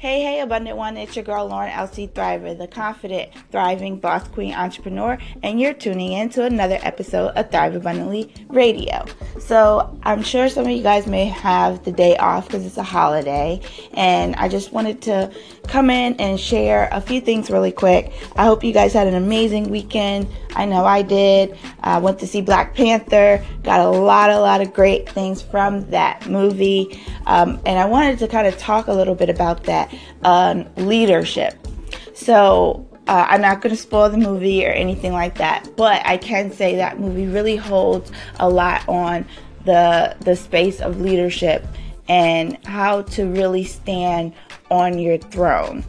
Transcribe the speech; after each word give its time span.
Hey, 0.00 0.22
hey, 0.22 0.40
Abundant 0.40 0.78
One, 0.78 0.96
it's 0.96 1.14
your 1.14 1.26
girl 1.26 1.46
Lauren 1.46 1.70
Elsie 1.70 2.08
Thriver, 2.08 2.56
the 2.56 2.66
confident, 2.66 3.32
thriving 3.52 3.98
boss 3.98 4.26
queen 4.28 4.54
entrepreneur, 4.54 5.18
and 5.42 5.60
you're 5.60 5.74
tuning 5.74 6.12
in 6.12 6.30
to 6.30 6.44
another 6.46 6.78
episode 6.80 7.32
of 7.36 7.50
Thrive 7.50 7.76
Abundantly 7.76 8.32
Radio. 8.48 9.04
So, 9.38 9.94
I'm 10.04 10.22
sure 10.22 10.48
some 10.48 10.64
of 10.64 10.70
you 10.70 10.82
guys 10.82 11.06
may 11.06 11.26
have 11.26 11.84
the 11.84 11.92
day 11.92 12.16
off 12.16 12.46
because 12.46 12.64
it's 12.64 12.78
a 12.78 12.82
holiday, 12.82 13.60
and 13.92 14.34
I 14.36 14.48
just 14.48 14.72
wanted 14.72 15.02
to 15.02 15.30
come 15.68 15.90
in 15.90 16.14
and 16.14 16.40
share 16.40 16.88
a 16.92 17.00
few 17.02 17.20
things 17.20 17.50
really 17.50 17.70
quick. 17.70 18.10
I 18.36 18.46
hope 18.46 18.64
you 18.64 18.72
guys 18.72 18.94
had 18.94 19.06
an 19.06 19.16
amazing 19.16 19.68
weekend. 19.68 20.28
I 20.56 20.64
know 20.64 20.86
I 20.86 21.02
did. 21.02 21.58
I 21.80 21.98
went 21.98 22.18
to 22.20 22.26
see 22.26 22.40
Black 22.40 22.74
Panther, 22.74 23.44
got 23.64 23.80
a 23.80 23.90
lot, 23.90 24.30
a 24.30 24.40
lot 24.40 24.62
of 24.62 24.72
great 24.72 25.10
things 25.10 25.42
from 25.42 25.90
that 25.90 26.26
movie, 26.26 26.98
um, 27.26 27.60
and 27.66 27.78
I 27.78 27.84
wanted 27.84 28.18
to 28.20 28.28
kind 28.28 28.46
of 28.46 28.56
talk 28.56 28.86
a 28.86 28.94
little 28.94 29.14
bit 29.14 29.28
about 29.28 29.64
that 29.64 29.89
uh, 30.22 30.64
leadership. 30.76 31.54
So 32.14 32.86
uh, 33.06 33.26
I'm 33.28 33.40
not 33.40 33.60
going 33.60 33.74
to 33.74 33.80
spoil 33.80 34.08
the 34.08 34.18
movie 34.18 34.66
or 34.66 34.70
anything 34.70 35.12
like 35.12 35.38
that, 35.38 35.68
but 35.76 36.04
I 36.06 36.16
can 36.16 36.52
say 36.52 36.76
that 36.76 37.00
movie 37.00 37.26
really 37.26 37.56
holds 37.56 38.12
a 38.38 38.48
lot 38.48 38.88
on 38.88 39.26
the 39.64 40.16
the 40.20 40.36
space 40.36 40.80
of 40.80 41.00
leadership 41.00 41.66
and 42.08 42.58
how 42.66 43.02
to 43.02 43.26
really 43.26 43.64
stand 43.64 44.32
on 44.70 44.98
your 44.98 45.18
throne. 45.18 45.84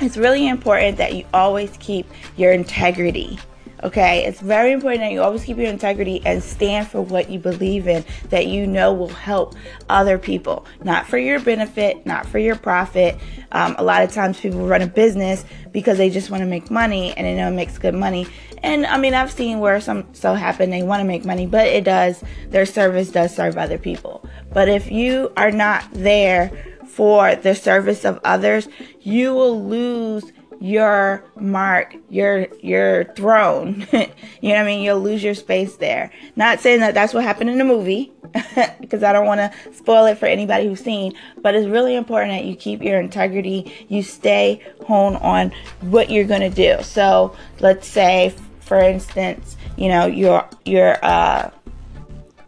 It's 0.00 0.16
really 0.16 0.46
important 0.46 0.98
that 0.98 1.14
you 1.14 1.24
always 1.32 1.74
keep 1.78 2.06
your 2.36 2.52
integrity 2.52 3.38
Okay, 3.86 4.24
it's 4.24 4.40
very 4.40 4.72
important 4.72 5.02
that 5.02 5.12
you 5.12 5.22
always 5.22 5.44
keep 5.44 5.58
your 5.58 5.68
integrity 5.68 6.20
and 6.26 6.42
stand 6.42 6.88
for 6.88 7.00
what 7.00 7.30
you 7.30 7.38
believe 7.38 7.86
in 7.86 8.04
that 8.30 8.48
you 8.48 8.66
know 8.66 8.92
will 8.92 9.06
help 9.06 9.54
other 9.88 10.18
people, 10.18 10.66
not 10.82 11.06
for 11.06 11.18
your 11.18 11.38
benefit, 11.38 12.04
not 12.04 12.26
for 12.26 12.40
your 12.40 12.56
profit. 12.56 13.16
Um, 13.52 13.76
a 13.78 13.84
lot 13.84 14.02
of 14.02 14.10
times 14.10 14.40
people 14.40 14.66
run 14.66 14.82
a 14.82 14.88
business 14.88 15.44
because 15.70 15.98
they 15.98 16.10
just 16.10 16.30
want 16.30 16.40
to 16.40 16.48
make 16.48 16.68
money 16.68 17.16
and 17.16 17.28
they 17.28 17.36
know 17.36 17.46
it 17.46 17.52
makes 17.52 17.78
good 17.78 17.94
money. 17.94 18.26
And 18.64 18.86
I 18.86 18.98
mean, 18.98 19.14
I've 19.14 19.30
seen 19.30 19.60
where 19.60 19.80
some 19.80 20.12
so 20.14 20.34
happen 20.34 20.70
they 20.70 20.82
want 20.82 20.98
to 20.98 21.04
make 21.04 21.24
money, 21.24 21.46
but 21.46 21.68
it 21.68 21.84
does, 21.84 22.24
their 22.48 22.66
service 22.66 23.12
does 23.12 23.36
serve 23.36 23.56
other 23.56 23.78
people. 23.78 24.28
But 24.52 24.68
if 24.68 24.90
you 24.90 25.30
are 25.36 25.52
not 25.52 25.88
there 25.92 26.50
for 26.88 27.36
the 27.36 27.54
service 27.54 28.04
of 28.04 28.18
others, 28.24 28.66
you 29.00 29.32
will 29.32 29.64
lose 29.64 30.32
your 30.60 31.24
mark, 31.38 31.96
your 32.08 32.46
your 32.62 33.04
throne. 33.14 33.86
you 33.92 33.98
know 33.98 34.54
what 34.54 34.58
I 34.58 34.64
mean? 34.64 34.82
You'll 34.82 35.00
lose 35.00 35.22
your 35.22 35.34
space 35.34 35.76
there. 35.76 36.10
Not 36.34 36.60
saying 36.60 36.80
that 36.80 36.94
that's 36.94 37.14
what 37.14 37.24
happened 37.24 37.50
in 37.50 37.58
the 37.58 37.64
movie, 37.64 38.12
because 38.80 39.02
I 39.02 39.12
don't 39.12 39.26
want 39.26 39.40
to 39.40 39.74
spoil 39.74 40.06
it 40.06 40.18
for 40.18 40.26
anybody 40.26 40.66
who's 40.66 40.80
seen. 40.80 41.14
But 41.42 41.54
it's 41.54 41.66
really 41.66 41.94
important 41.94 42.32
that 42.32 42.44
you 42.44 42.56
keep 42.56 42.82
your 42.82 43.00
integrity. 43.00 43.72
You 43.88 44.02
stay 44.02 44.62
honed 44.86 45.18
on 45.18 45.52
what 45.82 46.10
you're 46.10 46.24
gonna 46.24 46.50
do. 46.50 46.78
So 46.82 47.36
let's 47.60 47.86
say, 47.86 48.34
for 48.60 48.78
instance, 48.78 49.56
you 49.76 49.88
know 49.88 50.06
you're 50.06 50.48
you're 50.64 51.04
uh 51.04 51.50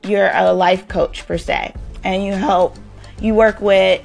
you're 0.05 0.31
a 0.33 0.53
life 0.53 0.89
coach 0.89 1.27
per 1.27 1.39
se, 1.39 1.75
and 2.05 2.25
you 2.25 2.33
help 2.33 2.77
you 3.21 3.35
work 3.35 3.61
with 3.61 4.05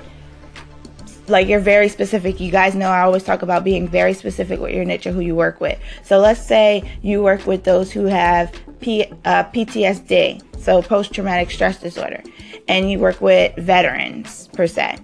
like 1.28 1.48
you're 1.48 1.60
very 1.60 1.90
specific. 1.90 2.40
You 2.40 2.52
guys 2.52 2.76
know 2.76 2.90
I 2.90 3.02
always 3.02 3.24
talk 3.24 3.42
about 3.42 3.64
being 3.64 3.88
very 3.88 4.14
specific 4.14 4.60
with 4.60 4.74
your 4.74 4.86
niche 4.86 5.08
or 5.08 5.12
who 5.12 5.22
you 5.22 5.36
work 5.36 5.62
with. 5.62 5.80
So 6.04 6.20
let's 6.20 6.46
say 6.46 6.84
you 7.02 7.24
work 7.24 7.46
with 7.46 7.64
those 7.64 7.92
who 7.92 8.06
have 8.06 8.54
P, 8.82 9.06
uh, 9.26 9.46
PTSD, 9.46 10.60
so 10.60 10.82
post 10.82 11.14
traumatic 11.14 11.52
stress 11.52 11.80
disorder, 11.80 12.22
and 12.68 12.92
you 12.92 13.00
work 13.00 13.22
with 13.22 13.56
veterans 13.56 14.50
per 14.54 14.68
se. 14.68 14.98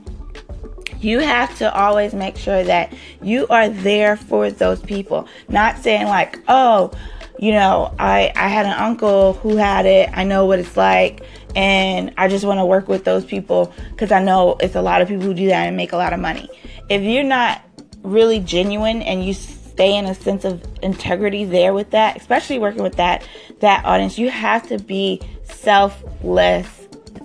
You 1.00 1.20
have 1.20 1.58
to 1.60 1.74
always 1.74 2.14
make 2.14 2.36
sure 2.36 2.64
that 2.64 2.94
you 3.22 3.48
are 3.48 3.70
there 3.70 4.18
for 4.18 4.52
those 4.52 4.82
people. 4.82 5.28
Not 5.48 5.78
saying 5.78 6.08
like, 6.08 6.40
oh, 6.50 6.92
you 7.40 7.54
know, 7.54 7.96
I, 7.98 8.34
I 8.36 8.50
had 8.50 8.66
an 8.66 8.74
uncle 8.74 9.34
who 9.34 9.56
had 9.56 9.86
it. 9.86 10.10
I 10.12 10.26
know 10.26 10.46
what 10.46 10.60
it's 10.60 10.76
like. 10.76 11.22
And 11.56 12.14
I 12.18 12.28
just 12.28 12.46
want 12.46 12.60
to 12.60 12.66
work 12.66 12.88
with 12.88 13.04
those 13.04 13.26
people 13.26 13.74
because 13.92 14.12
I 14.12 14.24
know 14.24 14.58
it's 14.60 14.76
a 14.76 14.82
lot 14.82 15.02
of 15.02 15.08
people 15.08 15.24
who 15.24 15.34
do 15.34 15.48
that 15.48 15.68
and 15.68 15.76
make 15.76 15.94
a 15.94 15.98
lot 15.98 16.14
of 16.14 16.20
money. 16.20 16.50
If 16.90 17.02
you're 17.02 17.24
not 17.24 17.62
really 18.04 18.40
genuine 18.40 19.02
and 19.02 19.26
you 19.26 19.34
stay 19.34 19.98
in 19.98 20.06
a 20.06 20.16
sense 20.16 20.46
of 20.46 20.64
integrity 20.82 21.46
there 21.46 21.74
with 21.74 21.92
that, 21.92 22.18
especially 22.18 22.60
working 22.60 22.84
with 22.84 22.96
that 22.96 23.28
that 23.60 23.84
audience, 23.86 24.18
you 24.18 24.30
have 24.30 24.68
to 24.68 24.78
be 24.78 25.22
selfless 25.44 26.79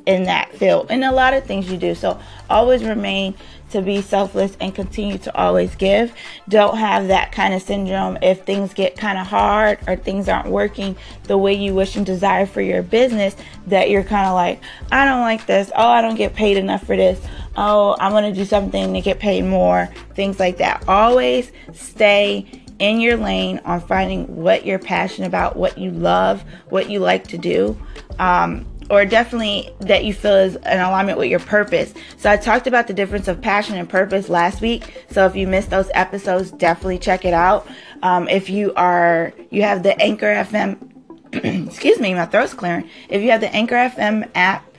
in 0.07 0.25
that 0.25 0.55
field 0.57 0.87
and 0.91 1.03
a 1.05 1.13
lot 1.13 1.35
of 1.35 1.45
things 1.45 1.71
you 1.71 1.79
do. 1.79 1.95
So 1.95 2.21
always 2.51 2.85
remain 2.85 3.35
to 3.71 3.83
be 3.83 4.03
selfless 4.03 4.57
and 4.61 4.75
continue 4.75 5.19
to 5.19 5.37
always 5.37 5.75
give. 5.75 6.13
Don't 6.49 6.77
have 6.77 7.09
that 7.09 7.33
kind 7.33 7.55
of 7.55 7.63
syndrome 7.63 8.19
if 8.23 8.45
things 8.45 8.73
get 8.75 8.97
kind 8.97 9.19
of 9.19 9.27
hard 9.27 9.79
or 9.89 9.97
things 9.97 10.29
aren't 10.29 10.49
working 10.49 10.97
the 11.25 11.37
way 11.37 11.55
you 11.55 11.75
wish 11.75 11.97
and 11.97 12.07
desire 12.07 12.47
for 12.47 12.61
your 12.61 12.83
business 12.83 13.35
that 13.67 13.91
you're 13.91 14.05
kind 14.05 14.27
of 14.27 14.35
like, 14.35 14.61
I 14.93 15.05
don't 15.05 15.23
like 15.23 15.47
this. 15.47 15.73
Oh, 15.75 15.89
I 15.89 16.03
don't 16.03 16.15
get 16.15 16.35
paid 16.35 16.57
enough 16.57 16.87
for 16.87 16.97
this. 16.97 17.21
Oh, 17.57 17.97
I'm 17.99 18.13
going 18.13 18.33
to 18.33 18.39
do 18.39 18.45
something 18.45 18.95
to 18.95 19.01
get 19.01 19.19
paid 19.19 19.43
more. 19.43 19.89
Things 20.15 20.39
like 20.39 20.59
that. 20.59 20.87
Always 20.87 21.51
stay 21.73 22.47
in 22.79 23.01
your 23.01 23.17
lane 23.17 23.61
on 23.65 23.81
finding 23.81 24.37
what 24.37 24.67
you're 24.67 24.79
passionate 24.79 25.29
about, 25.29 25.57
what 25.57 25.79
you 25.79 25.91
love, 25.91 26.45
what 26.69 26.91
you 26.91 26.99
like 26.99 27.27
to 27.29 27.39
do. 27.39 27.77
Um, 28.19 28.67
or 28.91 29.05
definitely 29.05 29.71
that 29.81 30.05
you 30.05 30.13
feel 30.13 30.35
is 30.35 30.57
in 30.57 30.81
alignment 30.81 31.19
with 31.19 31.29
your 31.29 31.41
purpose. 31.41 31.95
So 32.17 32.31
I 32.31 32.37
talked 32.37 32.67
about 32.67 32.87
the 32.87 32.95
difference 32.95 33.29
of 33.29 33.41
passion 33.41 33.77
and 33.77 33.89
purpose 33.89 34.29
last 34.29 34.61
week. 34.61 35.05
So 35.11 35.27
if 35.27 35.37
you 35.37 35.47
missed 35.47 35.71
those 35.71 35.91
episodes, 35.95 36.51
definitely 36.51 36.99
check 36.99 37.25
it 37.25 37.35
out. 37.35 37.67
Um, 38.03 38.29
if 38.29 38.51
you 38.51 38.75
are, 38.75 39.33
you 39.51 39.63
have 39.63 39.83
the 39.83 40.01
Anchor 40.01 40.27
FM, 40.27 41.67
excuse 41.69 41.99
me, 41.99 42.15
my 42.15 42.27
throat's 42.27 42.55
clearing. 42.55 42.89
If 43.09 43.23
you 43.23 43.31
have 43.31 43.41
the 43.41 43.55
Anchor 43.55 43.77
FM 43.77 44.31
app, 44.35 44.71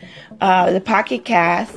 uh, 0.42 0.72
the 0.72 0.82
Pocket 0.82 1.26
Cast, 1.26 1.76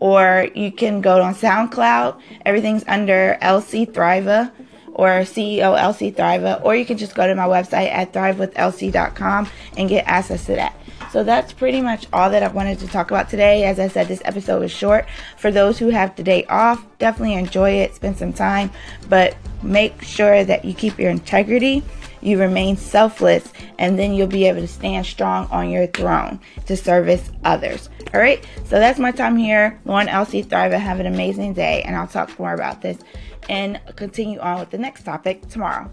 or 0.00 0.48
you 0.54 0.70
can 0.70 1.00
go 1.00 1.22
on 1.22 1.34
SoundCloud. 1.34 2.20
Everything's 2.44 2.84
under 2.86 3.38
LC 3.40 3.90
Thriva 3.90 4.52
or 4.92 5.08
CEO 5.20 5.78
LC 5.78 6.14
Thriva, 6.14 6.62
or 6.64 6.74
you 6.74 6.86
can 6.86 6.96
just 6.96 7.14
go 7.14 7.26
to 7.26 7.34
my 7.34 7.46
website 7.46 7.90
at 7.90 8.12
thrivewithlc.com 8.12 9.48
and 9.76 9.88
get 9.88 10.06
access 10.06 10.46
to 10.46 10.54
that. 10.54 10.74
So 11.16 11.24
that's 11.24 11.50
pretty 11.50 11.80
much 11.80 12.06
all 12.12 12.28
that 12.28 12.42
I 12.42 12.48
wanted 12.48 12.78
to 12.80 12.88
talk 12.88 13.10
about 13.10 13.30
today. 13.30 13.64
As 13.64 13.80
I 13.80 13.88
said, 13.88 14.06
this 14.06 14.20
episode 14.26 14.60
was 14.60 14.70
short. 14.70 15.06
For 15.38 15.50
those 15.50 15.78
who 15.78 15.88
have 15.88 16.14
the 16.14 16.22
day 16.22 16.44
off, 16.44 16.84
definitely 16.98 17.36
enjoy 17.36 17.70
it, 17.70 17.94
spend 17.94 18.18
some 18.18 18.34
time, 18.34 18.70
but 19.08 19.34
make 19.62 20.02
sure 20.02 20.44
that 20.44 20.66
you 20.66 20.74
keep 20.74 20.98
your 20.98 21.08
integrity, 21.08 21.82
you 22.20 22.38
remain 22.38 22.76
selfless, 22.76 23.50
and 23.78 23.98
then 23.98 24.12
you'll 24.12 24.26
be 24.26 24.44
able 24.44 24.60
to 24.60 24.68
stand 24.68 25.06
strong 25.06 25.48
on 25.50 25.70
your 25.70 25.86
throne 25.86 26.38
to 26.66 26.76
service 26.76 27.30
others. 27.44 27.88
All 28.12 28.20
right, 28.20 28.46
so 28.64 28.78
that's 28.78 28.98
my 28.98 29.10
time 29.10 29.38
here. 29.38 29.80
Lauren 29.86 30.08
Elsie 30.08 30.42
Thrive. 30.42 30.72
Have 30.72 31.00
an 31.00 31.06
amazing 31.06 31.54
day, 31.54 31.80
and 31.84 31.96
I'll 31.96 32.06
talk 32.06 32.38
more 32.38 32.52
about 32.52 32.82
this 32.82 32.98
and 33.48 33.80
continue 33.96 34.38
on 34.40 34.60
with 34.60 34.68
the 34.68 34.76
next 34.76 35.04
topic 35.04 35.48
tomorrow. 35.48 35.90